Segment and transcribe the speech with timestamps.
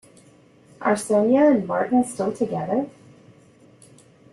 [0.81, 2.89] Are Sonia and Martin still together?